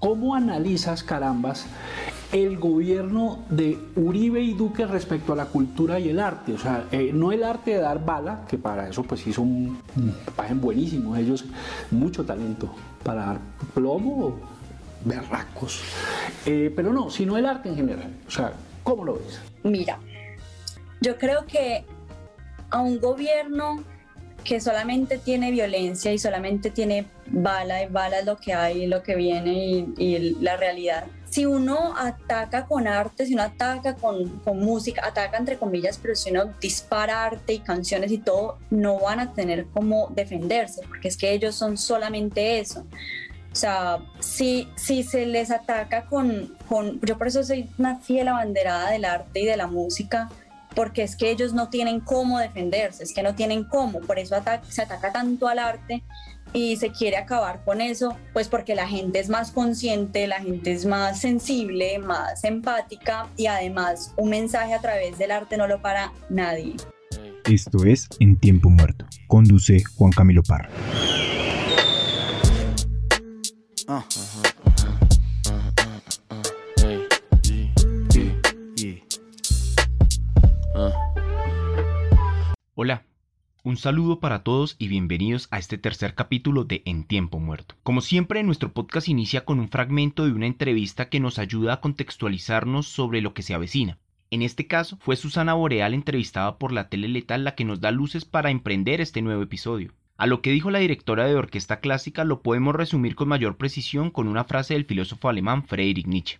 [0.00, 1.66] ¿Cómo analizas, carambas,
[2.32, 6.54] el gobierno de Uribe y Duque respecto a la cultura y el arte?
[6.54, 9.78] O sea, eh, no el arte de dar bala, que para eso pues hizo un,
[10.34, 11.44] pagen buenísimo, ellos
[11.90, 13.38] mucho talento para dar
[13.74, 14.38] plomo,
[15.04, 15.82] berracos.
[16.46, 18.10] Eh, pero no, sino el arte en general.
[18.26, 19.38] O sea, ¿cómo lo ves?
[19.64, 19.98] Mira,
[21.02, 21.84] yo creo que
[22.70, 23.84] a un gobierno
[24.44, 29.02] que solamente tiene violencia y solamente tiene bala y bala es lo que hay, lo
[29.02, 31.04] que viene y, la realidad.
[31.28, 36.16] Si uno ataca con arte, si uno ataca con, con, música, ataca entre comillas, pero
[36.16, 41.08] si uno dispara arte y canciones y todo, no van a tener cómo defenderse, porque
[41.08, 42.84] es que ellos son solamente eso.
[43.52, 48.28] O sea, si, si se les ataca con, con, yo por eso soy una fiel
[48.28, 50.28] abanderada del arte y de la música,
[50.74, 54.36] porque es que ellos no tienen cómo defenderse, es que no tienen cómo, por eso
[54.68, 56.02] se ataca tanto al arte
[56.52, 60.72] y se quiere acabar con eso, pues porque la gente es más consciente, la gente
[60.72, 65.80] es más sensible, más empática y además un mensaje a través del arte no lo
[65.80, 66.76] para nadie.
[67.44, 69.06] Esto es En Tiempo Muerto.
[69.26, 70.68] Conduce Juan Camilo Parra.
[73.88, 74.04] Ah.
[82.82, 83.04] Hola,
[83.62, 87.74] un saludo para todos y bienvenidos a este tercer capítulo de En Tiempo Muerto.
[87.82, 91.80] Como siempre, nuestro podcast inicia con un fragmento de una entrevista que nos ayuda a
[91.82, 93.98] contextualizarnos sobre lo que se avecina.
[94.30, 97.90] En este caso, fue Susana Boreal entrevistada por la tele letal la que nos da
[97.90, 99.92] luces para emprender este nuevo episodio.
[100.16, 104.10] A lo que dijo la directora de orquesta clásica lo podemos resumir con mayor precisión
[104.10, 106.38] con una frase del filósofo alemán Friedrich Nietzsche.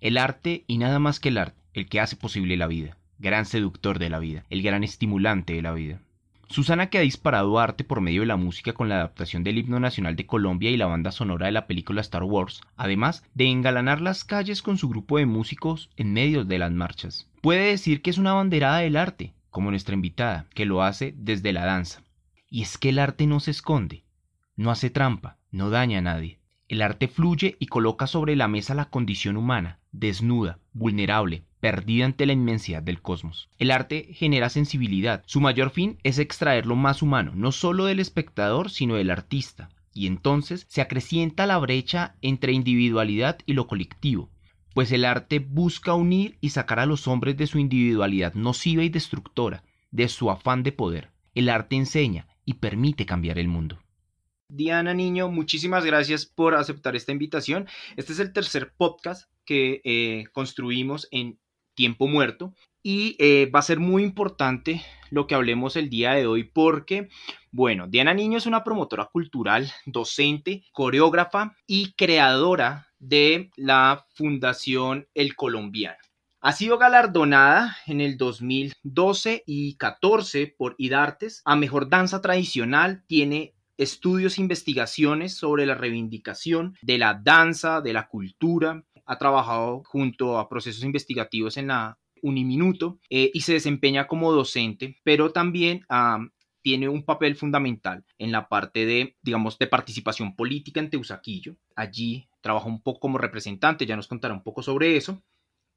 [0.00, 3.46] El arte y nada más que el arte, el que hace posible la vida gran
[3.46, 6.00] seductor de la vida, el gran estimulante de la vida.
[6.48, 9.80] Susana que ha disparado arte por medio de la música con la adaptación del himno
[9.80, 14.00] nacional de Colombia y la banda sonora de la película Star Wars, además de engalanar
[14.00, 17.28] las calles con su grupo de músicos en medio de las marchas.
[17.40, 21.52] Puede decir que es una banderada del arte, como nuestra invitada, que lo hace desde
[21.52, 22.02] la danza.
[22.48, 24.04] Y es que el arte no se esconde,
[24.54, 26.38] no hace trampa, no daña a nadie.
[26.68, 32.26] El arte fluye y coloca sobre la mesa la condición humana, desnuda, vulnerable, perdida ante
[32.26, 33.48] la inmensidad del cosmos.
[33.58, 35.22] El arte genera sensibilidad.
[35.26, 39.70] Su mayor fin es extraer lo más humano, no solo del espectador, sino del artista.
[39.92, 44.30] Y entonces se acrecienta la brecha entre individualidad y lo colectivo,
[44.74, 48.90] pues el arte busca unir y sacar a los hombres de su individualidad nociva y
[48.90, 51.12] destructora, de su afán de poder.
[51.34, 53.78] El arte enseña y permite cambiar el mundo.
[54.48, 57.66] Diana Niño, muchísimas gracias por aceptar esta invitación.
[57.96, 61.38] Este es el tercer podcast que eh, construimos en
[61.74, 62.54] tiempo muerto.
[62.82, 67.08] Y eh, va a ser muy importante lo que hablemos el día de hoy porque,
[67.50, 75.34] bueno, Diana Niño es una promotora cultural, docente, coreógrafa y creadora de la Fundación El
[75.34, 75.98] Colombiano.
[76.40, 83.02] Ha sido galardonada en el 2012 y 14 por IDARTES a Mejor Danza Tradicional.
[83.08, 89.82] Tiene estudios e investigaciones sobre la reivindicación de la danza, de la cultura, ha trabajado
[89.84, 95.84] junto a procesos investigativos en la Uniminuto eh, y se desempeña como docente, pero también
[96.62, 101.56] tiene un papel fundamental en la parte de, digamos, de participación política en Teusaquillo.
[101.76, 105.22] Allí trabaja un poco como representante, ya nos contará un poco sobre eso.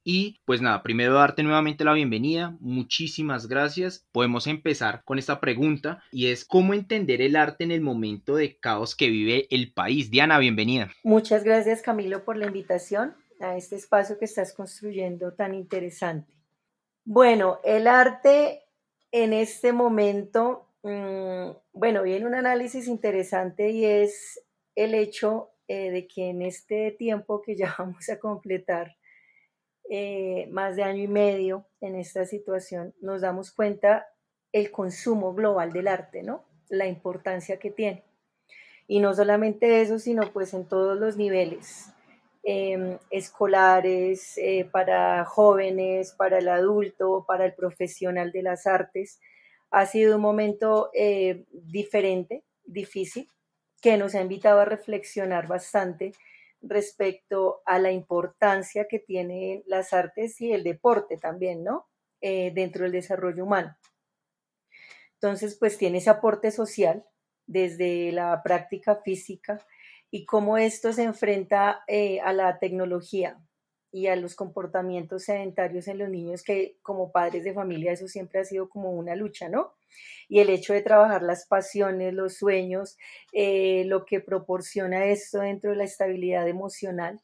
[0.04, 2.58] Y pues nada, primero darte nuevamente la bienvenida.
[2.60, 4.08] Muchísimas gracias.
[4.12, 8.58] Podemos empezar con esta pregunta y es cómo entender el arte en el momento de
[8.58, 10.10] caos que vive el país.
[10.10, 10.90] Diana, bienvenida.
[11.04, 16.34] Muchas gracias Camilo por la invitación a este espacio que estás construyendo tan interesante.
[17.06, 18.64] Bueno, el arte
[19.12, 24.44] en este momento, mm, bueno, viene un análisis interesante y es
[24.76, 28.96] el hecho eh, de que en este tiempo que ya vamos a completar
[29.90, 34.08] eh, más de año y medio en esta situación, nos damos cuenta
[34.52, 36.46] el consumo global del arte, ¿no?
[36.70, 38.04] La importancia que tiene.
[38.88, 41.92] Y no solamente eso, sino pues en todos los niveles
[42.44, 49.20] em, escolares, eh, para jóvenes, para el adulto, para el profesional de las artes.
[49.72, 53.28] Ha sido un momento eh, diferente, difícil,
[53.82, 56.14] que nos ha invitado a reflexionar bastante
[56.62, 61.88] respecto a la importancia que tienen las artes y el deporte también, ¿no?
[62.22, 63.78] Eh, dentro del desarrollo humano.
[65.14, 67.06] Entonces, pues tiene ese aporte social
[67.46, 69.66] desde la práctica física
[70.12, 73.40] y cómo esto se enfrenta eh, a la tecnología
[73.92, 78.40] y a los comportamientos sedentarios en los niños, que como padres de familia eso siempre
[78.40, 79.74] ha sido como una lucha, ¿no?
[80.28, 82.98] Y el hecho de trabajar las pasiones, los sueños,
[83.34, 87.20] eh, lo que proporciona esto dentro de la estabilidad emocional,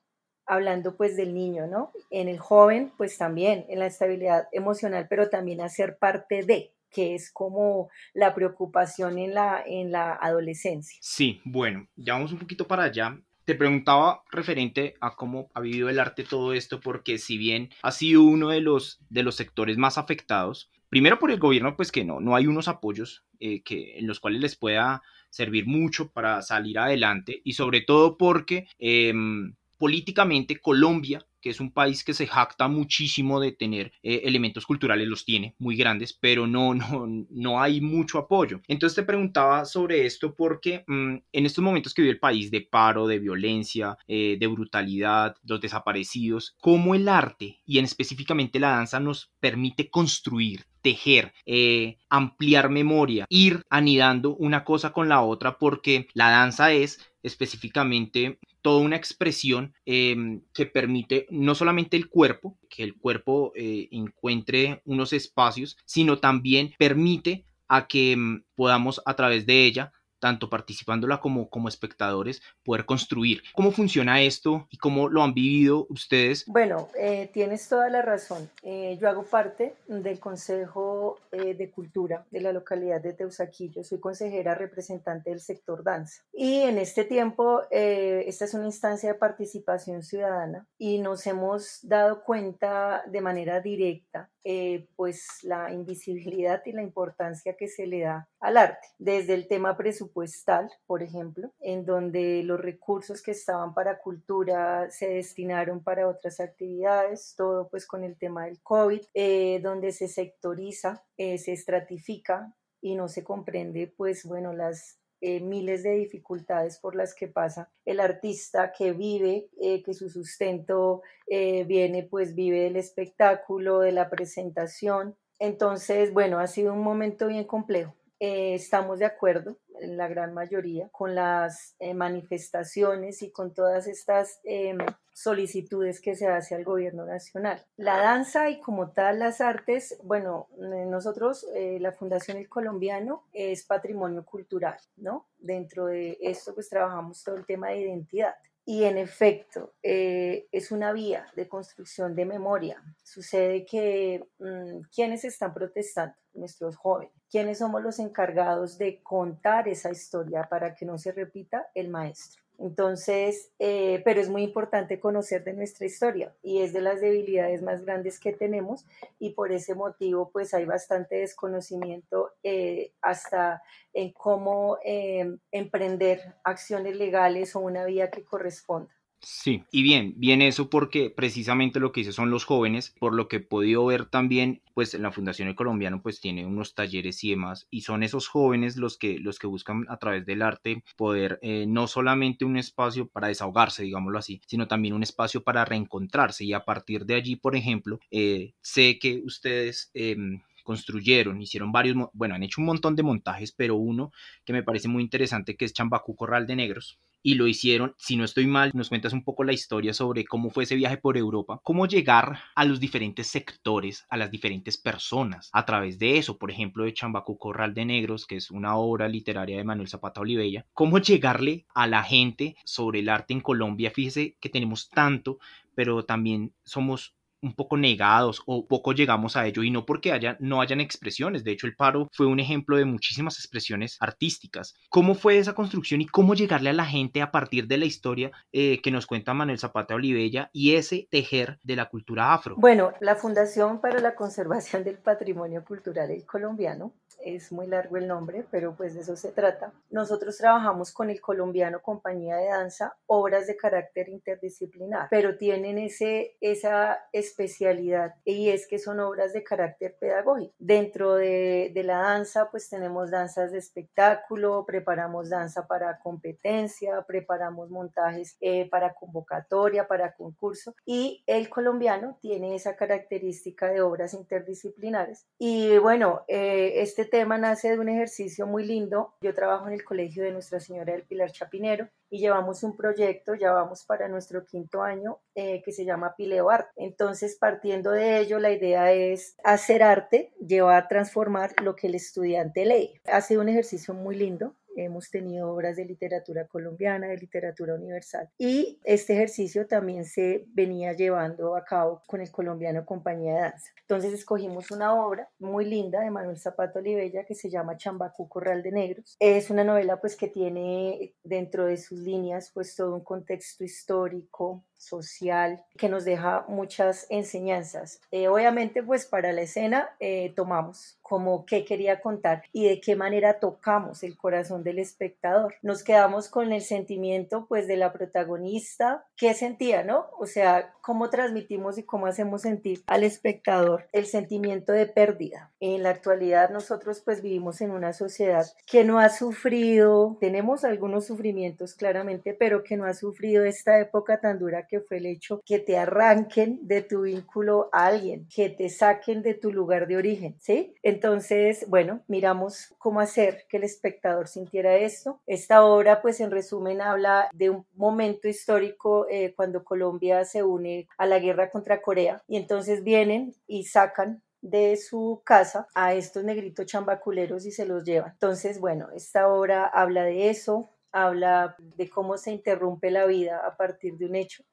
[0.48, 1.92] hablando pues del niño, ¿no?
[2.10, 7.14] En el joven, pues también en la estabilidad emocional, pero también hacer parte de, que
[7.14, 10.98] es como la preocupación en la, en la adolescencia.
[11.02, 13.20] Sí, bueno, ya vamos un poquito para allá.
[13.44, 17.92] Te preguntaba referente a cómo ha vivido el arte todo esto, porque si bien ha
[17.92, 22.06] sido uno de los, de los sectores más afectados, primero por el gobierno, pues que
[22.06, 26.42] no, no hay unos apoyos eh, que, en los cuales les pueda servir mucho para
[26.42, 32.26] salir adelante y sobre todo porque em, políticamente Colombia que es un país que se
[32.26, 37.62] jacta muchísimo de tener eh, elementos culturales, los tiene muy grandes, pero no, no, no
[37.62, 38.62] hay mucho apoyo.
[38.68, 42.62] Entonces te preguntaba sobre esto porque mm, en estos momentos que vive el país de
[42.62, 48.72] paro, de violencia, eh, de brutalidad, los desaparecidos, cómo el arte y en específicamente la
[48.72, 55.60] danza nos permite construir tejer, eh, ampliar memoria, ir anidando una cosa con la otra,
[55.60, 62.58] porque la danza es específicamente toda una expresión em, que permite no solamente el cuerpo,
[62.68, 69.16] que el cuerpo eh, encuentre unos espacios, sino también permite a que em, podamos a
[69.16, 73.44] través de ella tanto participándola como, como espectadores, poder construir.
[73.54, 76.46] ¿Cómo funciona esto y cómo lo han vivido ustedes?
[76.48, 78.50] Bueno, eh, tienes toda la razón.
[78.64, 83.84] Eh, yo hago parte del Consejo eh, de Cultura de la localidad de Teusaquillo.
[83.84, 86.24] Soy consejera representante del sector danza.
[86.34, 92.24] Y en este tiempo, esta es una instancia de participación ciudadana y nos hemos dado
[92.24, 98.30] cuenta de manera directa eh, pues la invisibilidad y la importancia que se le da
[98.40, 104.00] al arte, desde el tema presupuestal, por ejemplo, en donde los recursos que estaban para
[104.00, 109.92] cultura se destinaron para otras actividades, todo pues con el tema del COVID, eh, donde
[109.92, 115.92] se sectoriza, eh, se estratifica y no se comprende pues bueno las eh, miles de
[115.92, 122.60] dificultades por las que pasa el artista que vive, que su sustento viene, pues vive
[122.62, 125.16] del espectáculo, de la presentación.
[125.40, 127.96] Entonces, bueno, ha sido un momento bien complejo.
[128.20, 134.40] Estamos de acuerdo en la gran mayoría, con las eh, manifestaciones y con todas estas
[134.44, 134.78] em,
[135.14, 137.66] solicitudes que se hace al gobierno nacional.
[137.78, 143.24] La danza y como tal las artes, bueno, eh, nosotros, eh, la Fundación El Colombiano
[143.34, 145.28] es patrimonio cultural, ¿no?
[145.38, 148.36] Dentro de esto pues trabajamos todo el tema de identidad.
[148.68, 152.82] Y en efecto, es una vía de construcción de memoria.
[153.04, 159.92] Sucede que mm, quienes están protestando, nuestros jóvenes, quiénes somos los encargados de contar esa
[159.92, 162.46] historia para que no se repita el maestro.
[162.58, 167.62] Entonces, eh, pero es muy importante conocer de nuestra historia y es de las debilidades
[167.62, 168.86] más grandes que tenemos
[169.20, 173.62] y por ese motivo pues hay bastante desconocimiento eh, hasta
[173.94, 178.95] en cómo eh, emprender acciones legales o una vía que corresponda.
[179.28, 183.28] Sí, y bien, bien eso porque precisamente lo que dice son los jóvenes, por lo
[183.28, 187.32] que he podido ver también, pues la Fundación El Colombiano pues tiene unos talleres y
[187.32, 191.40] demás, y son esos jóvenes los que, los que buscan a través del arte poder
[191.42, 196.46] eh, no solamente un espacio para desahogarse, digámoslo así, sino también un espacio para reencontrarse.
[196.46, 199.90] Y a partir de allí, por ejemplo, eh, sé que ustedes...
[199.96, 204.12] Em, construyeron, hicieron varios, bueno, han hecho un montón de montajes, pero uno
[204.44, 207.96] que me parece muy interesante que es Chambacú Corral de Negros, y lo hicieron.
[207.98, 210.98] Si no estoy mal, nos cuentas un poco la historia sobre cómo fue ese viaje
[210.98, 216.20] por Europa, cómo llegar a los diferentes sectores, a las diferentes personas a través de
[216.20, 219.88] eso, por ejemplo, de Chambacu Corral de Negros, que es una obra literaria de Manuel
[219.88, 223.90] Zapata Olivella, cómo llegarle a la gente sobre el arte en Colombia.
[223.90, 225.40] Fíjese que tenemos tanto,
[225.74, 230.36] pero también somos un poco negados o poco llegamos a ello y no porque haya,
[230.40, 231.44] no hayan expresiones.
[231.44, 234.74] De hecho, el paro fue un ejemplo de muchísimas expresiones artísticas.
[234.90, 238.32] ¿Cómo fue esa construcción y cómo llegarle a la gente a partir de la historia
[238.52, 242.56] eh, que nos cuenta Manuel Zapata Olivella y ese tejer de la cultura afro?
[242.58, 246.94] Bueno, la Fundación para la Conservación del Patrimonio Cultural Colombiano
[247.26, 249.74] es muy largo el nombre, pero pues de eso se trata.
[249.90, 256.38] Nosotros trabajamos con el colombiano Compañía de Danza, obras de carácter interdisciplinar, pero tienen ese,
[256.40, 260.54] esa especialidad y es que son obras de carácter pedagógico.
[260.60, 267.70] Dentro de, de la danza, pues tenemos danzas de espectáculo, preparamos danza para competencia, preparamos
[267.70, 275.26] montajes eh, para convocatoria, para concurso y el colombiano tiene esa característica de obras interdisciplinares.
[275.40, 279.14] Y bueno, eh, este tema nace de un ejercicio muy lindo.
[279.22, 283.36] Yo trabajo en el Colegio de Nuestra Señora del Pilar Chapinero y llevamos un proyecto,
[283.36, 286.68] ya vamos para nuestro quinto año, eh, que se llama Pileo Art.
[286.76, 291.96] Entonces, partiendo de ello, la idea es hacer arte, llevar a transformar lo que el
[291.96, 293.00] estudiante lee.
[293.06, 298.30] Ha sido un ejercicio muy lindo hemos tenido obras de literatura colombiana, de literatura universal.
[298.38, 303.72] Y este ejercicio también se venía llevando a cabo con el colombiano Compañía de Danza.
[303.82, 308.64] Entonces escogimos una obra muy linda de Manuel Zapato Olivella que se llama Chambacú Corral
[308.64, 309.16] de Negros.
[309.20, 314.66] Es una novela pues que tiene dentro de sus líneas pues todo un contexto histórico,
[314.86, 318.00] social, que nos deja muchas enseñanzas.
[318.12, 322.96] Eh, obviamente, pues para la escena eh, tomamos como qué quería contar y de qué
[322.96, 325.54] manera tocamos el corazón del espectador.
[325.62, 330.08] Nos quedamos con el sentimiento pues de la protagonista, qué sentía, ¿no?
[330.18, 335.52] O sea, cómo transmitimos y cómo hacemos sentir al espectador el sentimiento de pérdida.
[335.60, 341.06] En la actualidad nosotros pues vivimos en una sociedad que no ha sufrido, tenemos algunos
[341.06, 345.42] sufrimientos claramente, pero que no ha sufrido esta época tan dura que fue el hecho
[345.46, 349.98] que te arranquen de tu vínculo a alguien, que te saquen de tu lugar de
[349.98, 350.76] origen, ¿sí?
[350.84, 355.22] Entonces, bueno, miramos cómo hacer que el espectador sintiera esto.
[355.26, 360.88] Esta obra, pues en resumen, habla de un momento histórico eh, cuando Colombia se une
[360.98, 366.24] a la guerra contra Corea y entonces vienen y sacan de su casa a estos
[366.24, 368.12] negritos chambaculeros y se los llevan.
[368.12, 373.58] Entonces, bueno, esta obra habla de eso, habla de cómo se interrumpe la vida a
[373.58, 374.44] partir de un hecho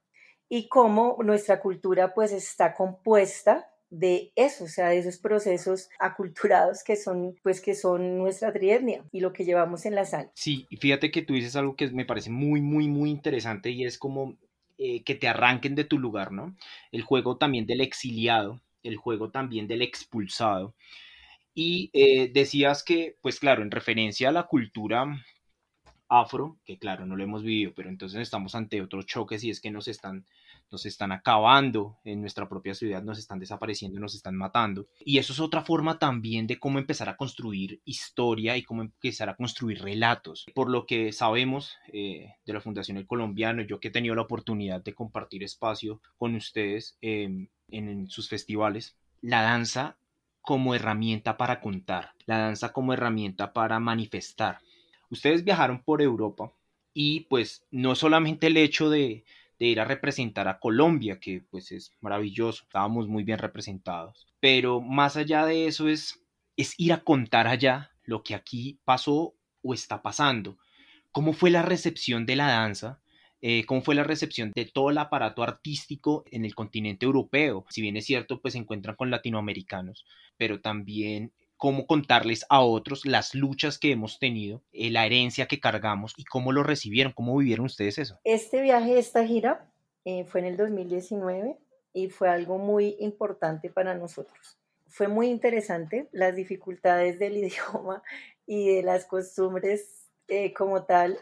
[0.54, 6.84] y cómo nuestra cultura pues está compuesta de eso, o sea, de esos procesos aculturados
[6.84, 10.30] que son, pues, que son nuestra trietnia y lo que llevamos en la sangre.
[10.34, 13.86] Sí, y fíjate que tú dices algo que me parece muy, muy, muy interesante y
[13.86, 14.36] es como
[14.76, 16.54] eh, que te arranquen de tu lugar, ¿no?
[16.90, 20.74] El juego también del exiliado, el juego también del expulsado.
[21.54, 25.06] Y eh, decías que, pues claro, en referencia a la cultura
[26.12, 29.60] afro, que claro, no lo hemos vivido, pero entonces estamos ante otros choques y es
[29.62, 30.26] que nos están,
[30.70, 34.86] nos están acabando en nuestra propia ciudad, nos están desapareciendo, nos están matando.
[35.00, 39.30] Y eso es otra forma también de cómo empezar a construir historia y cómo empezar
[39.30, 40.44] a construir relatos.
[40.54, 44.22] Por lo que sabemos eh, de la Fundación El Colombiano, yo que he tenido la
[44.22, 49.96] oportunidad de compartir espacio con ustedes em, en sus festivales, la danza
[50.42, 54.58] como herramienta para contar, la danza como herramienta para manifestar
[55.12, 56.52] ustedes viajaron por Europa
[56.94, 59.24] y pues no solamente el hecho de,
[59.58, 65.16] ir a representar a Colombia, que pues es maravilloso, estábamos muy bien representados, pero más
[65.16, 66.18] allá de eso es,
[66.56, 70.58] ir a contar allá lo que aquí pasó o está pasando.
[71.12, 73.00] ¿Cómo fue la recepción de la danza?
[73.40, 77.64] Eh, cómo fue la recepción de todo el aparato artístico en el continente europeo.
[77.68, 83.06] Si bien es cierto, pues se encuentran con latinoamericanos, pero también cómo contarles a otros
[83.06, 87.36] las luchas que hemos tenido, eh, la herencia que cargamos y cómo lo recibieron, cómo
[87.36, 88.18] vivieron ustedes eso.
[88.24, 89.70] Este viaje, esta gira,
[90.04, 91.56] eh, fue en el 2019
[91.92, 94.58] y fue algo muy importante para nosotros.
[94.88, 98.02] Fue muy interesante las dificultades del idioma
[98.44, 101.20] y de las costumbres eh, como tal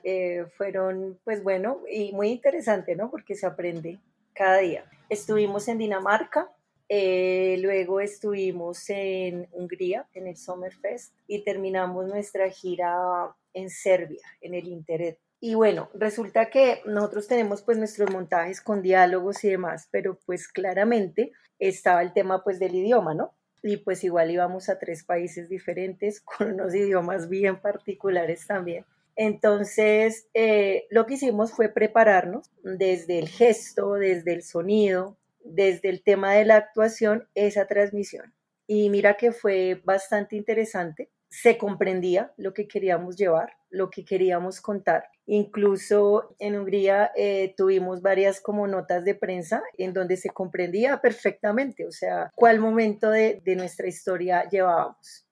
[0.56, 3.10] fueron, pues bueno, y muy interesante, ¿no?
[3.10, 4.00] Porque se aprende
[4.32, 4.86] cada día.
[5.10, 6.50] Estuvimos en Dinamarca,
[6.92, 14.54] eh, luego estuvimos en Hungría, en el Summerfest, y terminamos nuestra gira en Serbia, en
[14.54, 15.16] el Internet.
[15.38, 20.48] Y bueno, resulta que nosotros tenemos pues nuestros montajes con diálogos y demás, pero pues
[20.48, 21.30] claramente
[21.60, 23.34] estaba el tema pues del idioma, ¿no?
[23.62, 28.84] Y pues igual íbamos a tres países diferentes con unos idiomas bien particulares también.
[29.14, 36.02] Entonces, eh, lo que hicimos fue prepararnos desde el gesto, desde el sonido, desde el
[36.02, 38.34] tema de la actuación esa transmisión.
[38.66, 41.10] Y mira que fue bastante interesante.
[41.28, 45.04] Se comprendía lo que queríamos llevar, lo que queríamos contar.
[45.26, 51.86] Incluso en Hungría eh, tuvimos varias como notas de prensa en donde se comprendía perfectamente,
[51.86, 55.26] o sea, cuál momento de, de nuestra historia llevábamos.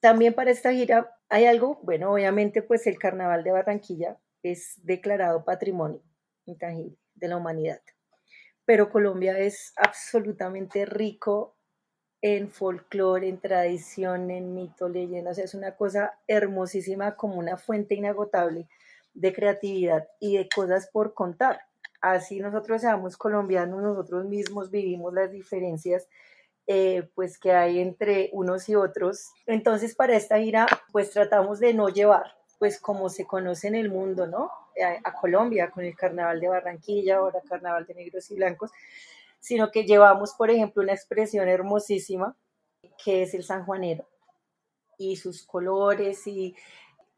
[0.00, 5.44] También para esta gira hay algo, bueno, obviamente pues el Carnaval de Barranquilla es declarado
[5.44, 6.02] Patrimonio
[6.46, 7.80] Intangible de la Humanidad
[8.68, 11.56] pero Colombia es absolutamente rico
[12.20, 17.56] en folclore, en tradición, en mito, leyenda, o sea, es una cosa hermosísima como una
[17.56, 18.68] fuente inagotable
[19.14, 21.62] de creatividad y de cosas por contar.
[22.02, 26.06] Así nosotros seamos colombianos, nosotros mismos vivimos las diferencias
[26.66, 29.30] eh, pues que hay entre unos y otros.
[29.46, 33.88] Entonces para esta gira pues tratamos de no llevar pues como se conoce en el
[33.88, 34.50] mundo, ¿no?
[34.82, 38.70] A, Colombia con el Carnaval de Barranquilla, ahora Carnaval de Negros y Blancos,
[39.40, 42.36] sino que llevamos, por ejemplo, una expresión hermosísima
[43.02, 44.08] que es el sanjuanero.
[45.00, 46.56] y sus colores y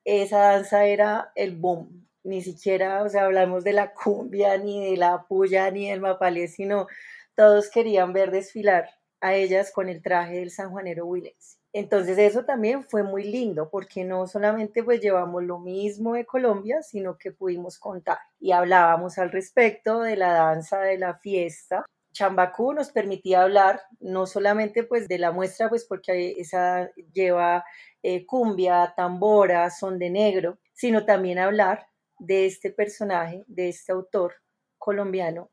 [0.05, 2.07] esa danza era el boom.
[2.23, 6.49] Ni siquiera, o sea, hablamos de la cumbia, ni de la puya, ni del mapalé,
[6.49, 6.87] sino
[7.35, 8.91] todos querían ver desfilar
[9.21, 11.60] a ellas con el traje del sanjuanero Willens.
[11.73, 16.83] Entonces eso también fue muy lindo porque no solamente pues llevamos lo mismo de Colombia,
[16.83, 21.87] sino que pudimos contar y hablábamos al respecto de la danza de la fiesta.
[22.13, 27.65] Chambacú nos permitía hablar no solamente pues de la muestra pues porque esa lleva
[28.03, 31.87] eh, cumbia, tambora, son de negro, sino también hablar
[32.19, 34.35] de este personaje, de este autor
[34.77, 35.51] colombiano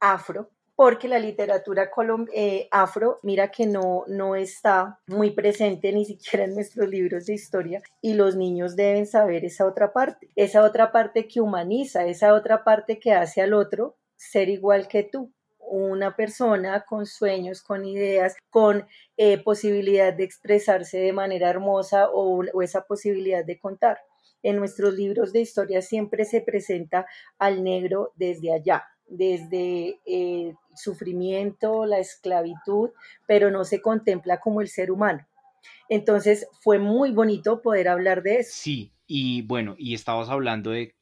[0.00, 0.50] afro
[0.80, 1.90] porque la literatura
[2.32, 7.34] eh, afro, mira que no, no está muy presente ni siquiera en nuestros libros de
[7.34, 12.32] historia y los niños deben saber esa otra parte, esa otra parte que humaniza, esa
[12.32, 17.84] otra parte que hace al otro ser igual que tú una persona con sueños, con
[17.84, 18.86] ideas, con
[19.18, 23.98] eh, posibilidad de expresarse de manera hermosa o, o, esa posibilidad de contar.
[24.42, 27.04] En nuestros libros de historia siempre se presenta
[27.38, 32.90] al negro desde allá, desde el sufrimiento, la esclavitud,
[33.26, 35.26] pero no se contempla como el ser humano.
[35.88, 38.52] Entonces fue muy bonito poder hablar de eso.
[38.54, 40.94] Sí, y bueno, y estabas hablando de,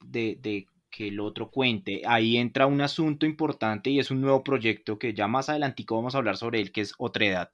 [0.89, 2.01] que el otro cuente.
[2.05, 6.15] Ahí entra un asunto importante y es un nuevo proyecto que ya más adelantico vamos
[6.15, 7.51] a hablar sobre él, que es Otra Edad,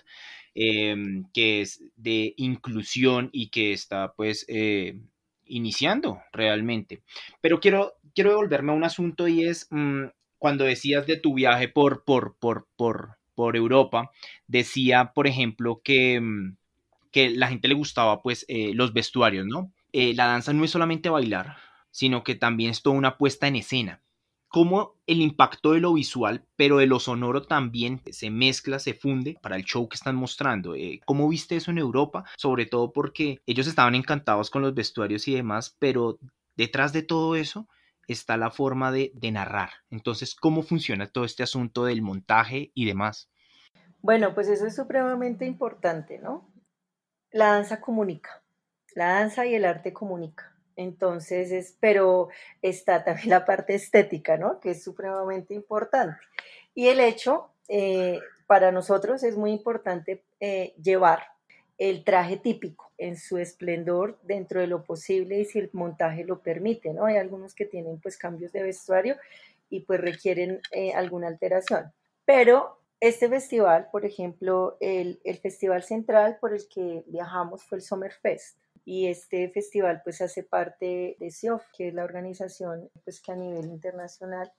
[0.54, 4.98] em, que es de inclusión y que está pues eh,
[5.46, 7.02] iniciando realmente.
[7.42, 10.06] Pero quiero, quiero devolverme a un asunto y es, mm,
[10.46, 14.12] cuando decías de tu viaje por, por, por, por, por Europa,
[14.46, 16.56] decía, por ejemplo, que, mm,
[17.12, 19.74] que la gente le gustaba pues eh, los vestuarios, ¿no?
[19.92, 21.58] Eh, la danza no es solamente bailar,
[21.90, 24.04] sino que también es toda una puesta en escena.
[24.48, 29.40] Cómo el impacto de lo visual, pero de lo sonoro también se mezcla, se funde
[29.42, 30.76] para el show que están mostrando.
[30.76, 32.24] Eh, ¿Cómo viste eso en Europa?
[32.38, 36.20] Sobre todo porque ellos estaban encantados con los vestuarios y demás, pero
[36.56, 37.68] detrás de todo eso
[38.08, 39.70] está la forma de, narrar.
[39.90, 43.30] Entonces, ¿cómo funciona todo este asunto del montaje y demás?
[44.02, 46.52] Bueno, pues eso es supremamente importante, ¿no?
[47.32, 48.44] La danza comunica,
[48.94, 50.56] la danza y el arte comunica.
[50.76, 52.30] Entonces, es, pero
[52.62, 54.60] está también la parte estética, ¿no?
[54.60, 56.18] Que es supremamente importante.
[56.74, 61.35] Y el hecho, eh, para nosotros es muy importante eh, llevar
[61.78, 66.42] el traje típico en su esplendor dentro de lo posible y si el montaje lo
[66.42, 67.06] permite, ¿no?
[67.06, 69.18] Hay algunos que tienen pues cambios de vestuario
[69.70, 71.92] y pues requieren eh, alguna alteración.
[72.24, 77.84] Pero este festival, por ejemplo, el, el, festival central por el que viajamos fue el
[77.84, 83.32] Summerfest y este festival pues hace parte de SIOF, que es la organización pues que
[83.34, 84.52] a nivel internacional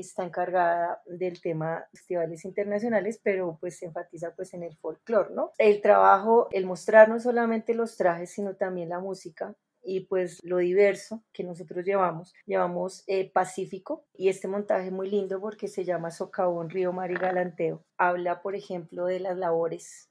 [0.00, 5.52] está encargada del tema festivales internacionales, pero pues se enfatiza pues en el folclore, ¿no?
[5.58, 10.58] El trabajo, el mostrar no solamente los trajes, sino también la música y pues lo
[10.58, 12.34] diverso que nosotros llevamos.
[12.46, 17.14] Llevamos eh, Pacífico y este montaje muy lindo porque se llama Socavón, Río Mar y
[17.14, 17.84] Galanteo.
[17.96, 20.10] Habla, por ejemplo, de las labores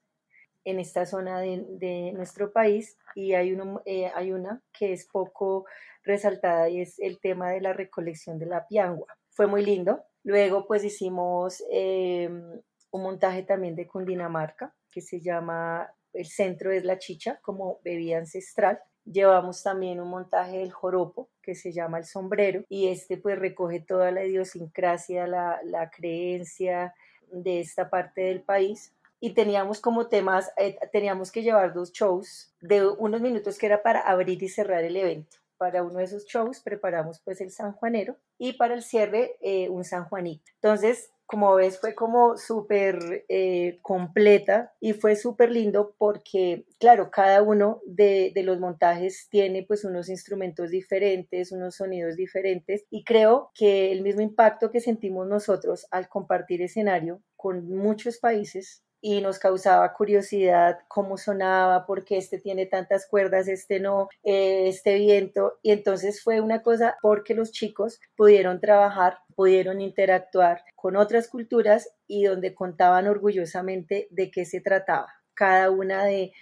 [0.65, 5.65] en esta zona de, nuestro país y hay, eh, hay una que es poco
[6.04, 10.04] resaltada y es el tema de la recolección de la piangua fue muy lindo.
[10.25, 12.60] Luego pues hicimos em,
[12.91, 18.17] un montaje también de Cundinamarca que se llama El centro es la chicha como bebida
[18.17, 18.82] ancestral.
[19.06, 23.80] Llevamos también un montaje del joropo que se llama el sombrero y este pues recoge
[23.80, 26.93] toda la idiosincrasia, la, la creencia
[27.32, 32.54] de esta parte del país y teníamos como temas, eh, teníamos que llevar dos shows
[32.60, 36.25] de unos minutos que era para abrir y cerrar el evento para uno de esos
[36.25, 40.51] shows preparamos pues el San Juanero y para el cierre eh, un San Juanito.
[40.55, 47.43] Entonces, como ves, fue como súper eh, completa y fue súper lindo porque, claro, cada
[47.43, 53.51] uno de, de, los montajes tiene pues unos instrumentos diferentes, unos sonidos diferentes y creo
[53.53, 59.39] que el mismo impacto que sentimos nosotros al compartir escenario con muchos países y nos
[59.39, 65.59] causaba curiosidad cómo sonaba, porque este tiene tantas cuerdas, este no, eh, este viento.
[65.62, 71.89] Y entonces fue una cosa porque los chicos pudieron trabajar, pudieron interactuar con otras culturas
[72.07, 76.33] y donde contaban orgullosamente de qué se trataba cada una de,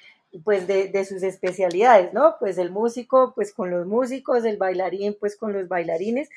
[0.44, 2.38] pues de, de, sus especialidades, ¿no?
[2.40, 6.30] Pues el músico, pues con los músicos, el bailarín, pues con los bailarines.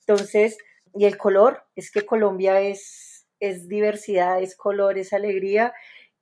[0.00, 0.58] Entonces,
[0.94, 3.07] y el color, es que Colombia es
[3.40, 5.72] es diversidad, es color, es alegría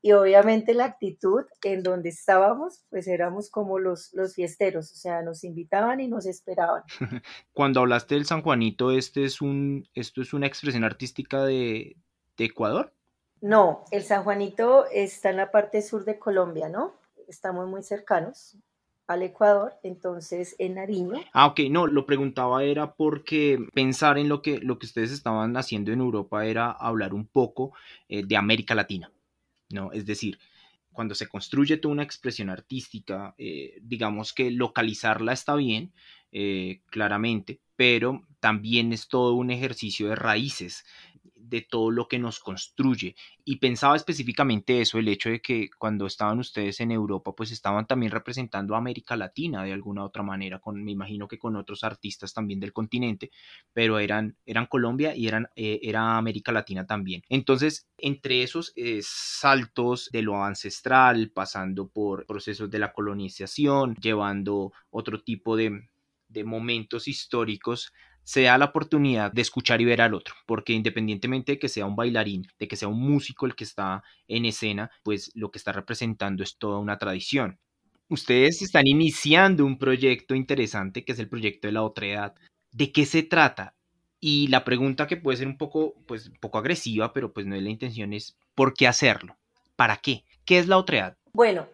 [0.02, 5.22] y obviamente la actitud en donde estábamos, pues éramos como los, los fiesteros, o sea,
[5.22, 6.83] nos invitaban y nos esperaban.
[7.52, 11.96] Cuando hablaste del San Juanito, este es un, ¿esto es una expresión artística de,
[12.37, 12.92] de Ecuador?
[13.40, 16.94] No, el San Juanito está en la parte sur de Colombia, ¿no?
[17.29, 18.57] estamos muy cercanos
[19.07, 21.23] al Ecuador, entonces en Nariño.
[21.33, 25.57] Ah, ok, no, lo preguntaba era porque pensar en lo que, lo que ustedes estaban
[25.57, 27.73] haciendo en Europa era hablar un poco
[28.09, 29.12] eh, de América Latina,
[29.71, 29.92] ¿no?
[29.92, 30.38] Es decir,
[30.92, 35.92] cuando se construye toda una expresión artística, eh, digamos que localizarla está bien,
[36.33, 40.85] eh, claramente, pero también es todo un ejercicio de raíces
[41.49, 43.15] de todo lo que nos construye.
[43.45, 47.87] Y pensaba específicamente eso, el hecho de que cuando estaban ustedes en Europa, pues estaban
[47.87, 51.85] también representando a América Latina de alguna otra manera, con, me imagino que con otros
[51.85, 53.31] artistas también del continente,
[53.73, 57.23] pero eran, eran Colombia y eran, eh, era América Latina también.
[57.29, 64.73] Entonces, entre esos eh, saltos de lo ancestral, pasando por procesos de la colonización, llevando
[64.91, 65.89] otro tipo de,
[66.29, 67.93] de momentos históricos
[68.27, 71.87] se da la oportunidad de escuchar y ver al otro, porque independientemente de que sea
[71.87, 75.59] un bailarín, de que sea un músico el que está en escena, pues lo que
[75.59, 77.61] está representando es toda una tradición.
[78.09, 82.35] Ustedes están iniciando un proyecto interesante que es el proyecto de la otra edad.
[82.73, 83.77] ¿De qué se trata?
[84.19, 87.62] Y la pregunta que puede ser un poco, pues, poco agresiva, pero pues no es
[87.62, 89.37] la intención, es ¿por qué hacerlo?
[89.77, 90.25] ¿Para qué?
[90.45, 91.17] ¿Qué es la otra edad?
[91.33, 91.69] Bueno,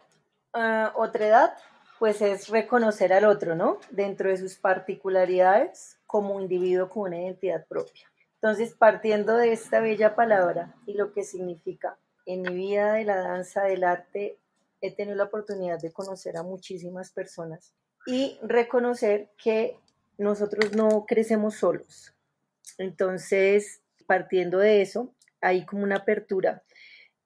[0.53, 1.53] uh, otra edad
[1.99, 3.79] pues es reconocer al otro, ¿no?
[3.93, 8.12] Dentro de sus particularidades como individuo con una identidad propia.
[8.35, 11.96] Entonces, partiendo de esta bella palabra y lo que significa,
[12.27, 14.38] en mi vida de la danza, del arte,
[14.83, 17.72] he tenido la oportunidad de conocer a muchísimas personas
[18.07, 19.79] y reconocer que
[20.18, 22.12] nosotros no crecemos solos.
[22.77, 26.62] Entonces, partiendo de eso, hay como una apertura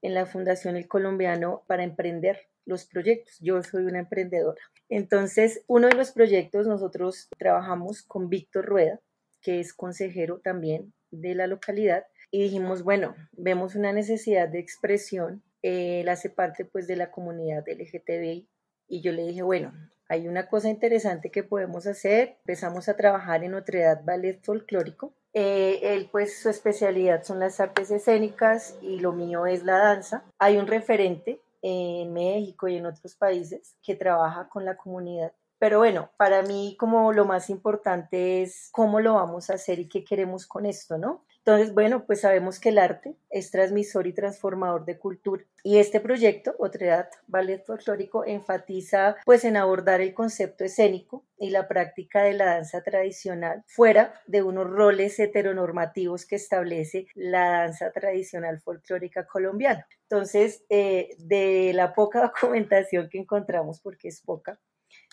[0.01, 3.39] en la Fundación El Colombiano para emprender los proyectos.
[3.41, 4.61] Yo soy una emprendedora.
[4.89, 9.01] Entonces, uno de los proyectos nosotros trabajamos con Víctor Rueda,
[9.41, 15.43] que es consejero también de la localidad, y dijimos, bueno, vemos una necesidad de expresión.
[15.63, 18.49] él hace parte pues de la comunidad LGTBI
[18.89, 19.73] y yo le dije, bueno,
[20.09, 22.37] hay una cosa interesante que podemos hacer.
[22.41, 25.15] Empezamos a trabajar en otra edad ballet folclórico.
[25.33, 30.25] Eh, él, pues, su especialidad son las artes escénicas y lo mío es la danza.
[30.39, 35.33] Hay un referente en México y en otros países que trabaja con la comunidad.
[35.59, 39.89] Pero bueno, para mí como lo más importante es cómo lo vamos a hacer y
[39.89, 41.26] qué queremos con esto, ¿no?
[41.47, 45.45] Entonces, bueno, pues sabemos que el arte es transmisor y transformador de cultura.
[45.63, 51.69] Y este proyecto, Otredad Ballet Folclórico, enfatiza pues en abordar el concepto escénico y la
[51.69, 58.61] práctica de la danza tradicional fuera de unos roles heteronormativos que establece la danza tradicional
[58.61, 59.87] folclórica colombiana.
[60.11, 64.59] Entonces, eh, de la poca documentación que encontramos, porque es poca,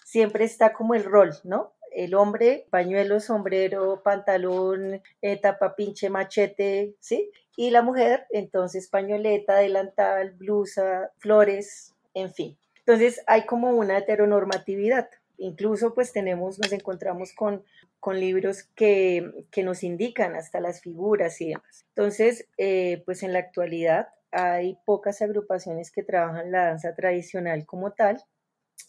[0.04, 1.76] siempre está como el rol, ¿no?
[1.95, 7.32] El hombre, pañuelo, sombrero, pantalón, eh, tapa pinche, machete, ¿sí?
[7.56, 12.58] Y la mujer, entonces pañoleta, delantal, blusa, flores, en fin.
[12.79, 15.10] Entonces hay como una heteronormatividad.
[15.38, 17.63] Incluso pues tenemos, nos encontramos con,
[17.99, 21.86] con libros que, que nos indican hasta las figuras y demás.
[21.95, 27.91] Entonces, eh, pues en la actualidad hay pocas agrupaciones que trabajan la danza tradicional como
[27.91, 28.23] tal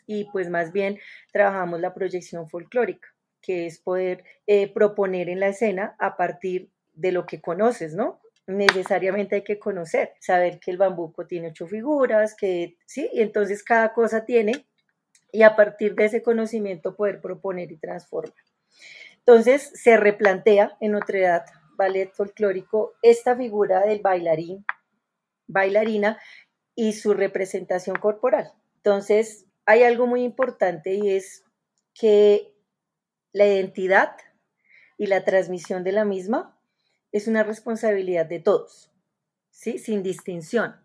[0.07, 0.99] y pues más bien
[1.33, 3.09] trabajamos la proyección folclórica,
[3.41, 8.21] que es poder eh, proponer en la escena a partir de lo que conoces, ¿no?
[8.47, 13.63] Necesariamente hay que conocer, saber que el bambuco tiene ocho figuras, que sí, y entonces
[13.63, 14.67] cada cosa tiene,
[15.33, 18.35] y a partir de ese conocimiento poder proponer y transformar.
[19.19, 21.45] Entonces se replantea en otra edad
[21.77, 24.65] ballet folclórico esta figura del bailarín,
[25.47, 26.21] bailarina
[26.75, 28.53] y su representación corporal.
[28.77, 31.45] Entonces, hay algo muy importante y es
[31.95, 32.55] que
[33.33, 34.17] la identidad
[34.99, 36.59] y la transmisión de la misma
[37.13, 38.91] es una responsabilidad de todos,
[39.51, 39.79] ¿sí?
[39.79, 40.77] sin distinción.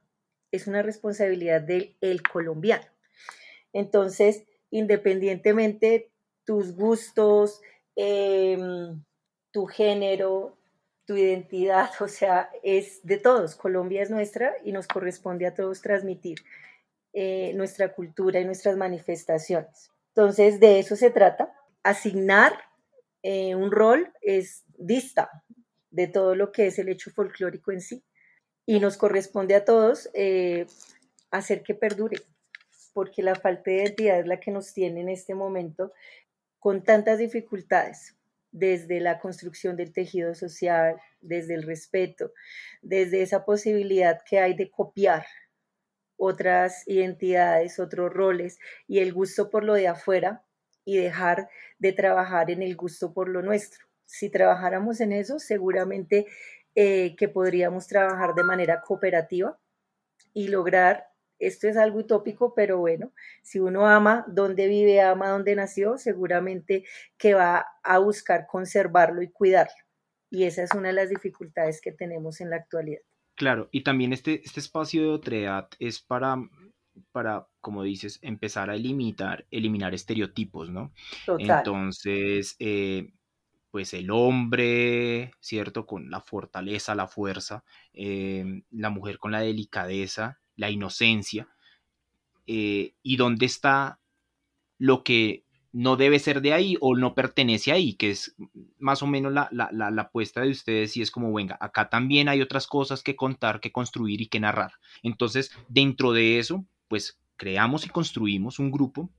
[0.52, 2.86] Es una responsabilidad del el colombiano.
[3.74, 6.12] Entonces, independientemente
[6.44, 7.62] tus gustos,
[7.96, 9.04] em,
[9.52, 10.58] tu género,
[11.06, 13.56] tu identidad, o sea, es de todos.
[13.56, 16.40] Colombia es nuestra y nos corresponde a todos transmitir
[17.14, 19.92] eh, nuestra cultura y nuestras manifestaciones.
[20.16, 21.54] Entonces, de eso se trata.
[21.84, 22.54] Asignar
[23.24, 25.30] eh, un rol es dista
[25.92, 28.04] de todo lo que es el hecho folclórico en sí.
[28.66, 30.68] Y nos corresponde a todos eh,
[31.32, 32.18] hacer que perdure,
[32.94, 35.94] porque la falta de identidad es la que nos tiene en este momento
[36.60, 38.16] con tantas dificultades,
[38.52, 42.34] desde la construcción del tejido social, desde el respeto,
[42.82, 45.26] desde esa posibilidad que hay de copiar
[46.20, 50.44] otras identidades, otros roles y el gusto por lo de afuera
[50.86, 53.86] y dejar de trabajar en el gusto por lo nuestro.
[54.06, 56.28] Si trabajáramos en eso, seguramente
[56.76, 59.58] eh, que podríamos trabajar de manera cooperativa
[60.34, 61.08] y lograr
[61.40, 66.84] esto es algo utópico, pero bueno, si uno ama donde vive, ama donde nació, seguramente
[67.18, 69.74] que va a buscar conservarlo y cuidarlo.
[70.30, 73.02] Y esa es una de las dificultades que tenemos en la actualidad.
[73.40, 76.36] Claro, y también este, este espacio de otredad es para,
[77.14, 80.92] para, como dices, empezar a eliminar, eliminar estereotipos, ¿no?
[81.26, 81.60] Total.
[81.60, 83.14] Entonces, eh,
[83.72, 85.86] pues el hombre, ¿cierto?
[85.86, 91.48] Con la fortaleza, la fuerza, eh, la mujer con la delicadeza, la inocencia,
[92.46, 94.02] eh, y dónde está
[94.78, 98.36] lo que no debe ser de ahí o no pertenece ahí, que es
[98.80, 102.28] más o menos la, la, la, apuesta de ustedes y es como, venga, acá también
[102.28, 104.74] hay otras cosas que contar, que construir y que narrar.
[105.04, 109.10] Entonces, dentro de eso, pues creamos y construimos un grupo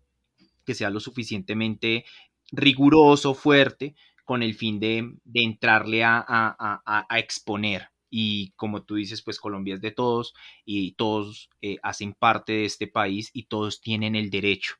[0.65, 2.05] que sea lo suficientemente
[2.53, 7.91] riguroso, fuerte, con el fin de, entrarle a, exponer.
[8.11, 10.35] Y como tú dices, pues Colombia es de todos
[10.65, 14.75] y todos eh, hacen parte de este país y todos tienen el derecho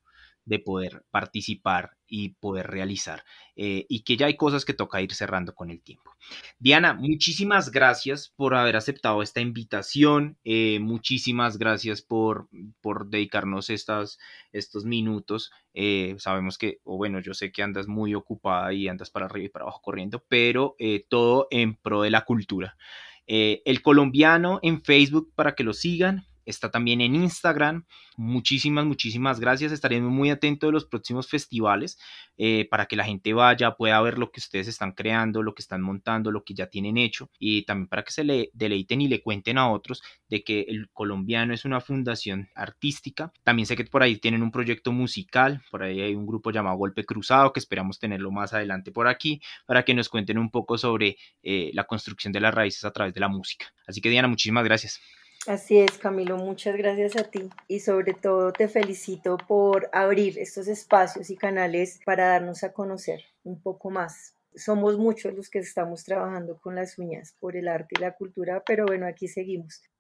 [0.51, 3.23] de poder participar y poder realizar.
[3.55, 6.11] Eh, y que ya hay cosas que toca ir cerrando con el tiempo.
[6.59, 10.39] Diana, muchísimas gracias por haber aceptado esta invitación.
[10.43, 12.49] Eh, muchísimas gracias por,
[12.81, 14.19] por dedicarnos estas,
[14.51, 15.53] estos minutos.
[15.73, 19.47] Eh, sabemos que, o bueno, yo sé que andas muy ocupada y andas para arriba
[19.47, 20.75] y para abajo corriendo, pero
[21.09, 22.77] todo en pro de la cultura.
[23.27, 27.85] el colombiano en Facebook para que lo sigan, está también en Instagram.
[28.17, 29.73] Muchísimas, muchísimas gracias.
[29.73, 31.99] Estaremos muy atentos de los próximos festivales
[32.37, 35.63] eh, para que la gente vaya, pueda ver lo que ustedes están creando, lo que
[35.63, 39.09] están montando, lo que ya tienen hecho y también para que se le deleiten y
[39.09, 43.33] le cuenten a otros de que el colombiano es una fundación artística.
[43.45, 46.77] También sé que por ahí tienen un proyecto musical, por ahí hay un grupo llamado
[46.77, 50.79] Golpe Cruzado que esperamos tenerlo más adelante por aquí para que nos cuenten un poco
[50.79, 53.67] sobre eh, la construcción de las raíces a través de la música.
[53.87, 55.01] Así que Diana, muchísimas gracias.
[55.47, 60.69] Así es, Camilo, muchas gracias a ti y sobre todo te felicito por abrir estos
[60.69, 64.35] espacios y canales para darnos a conocer un poco más.
[64.55, 68.63] Somos muchos los que estamos trabajando con las uñas por el arte y la cultura,
[68.67, 69.83] pero bueno, aquí seguimos.